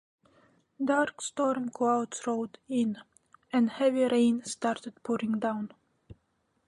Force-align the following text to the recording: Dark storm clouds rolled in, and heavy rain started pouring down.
Dark 0.83 1.21
storm 1.21 1.69
clouds 1.69 2.25
rolled 2.25 2.57
in, 2.67 2.97
and 3.53 3.69
heavy 3.69 4.05
rain 4.05 4.43
started 4.43 4.95
pouring 5.03 5.37
down. 5.37 5.71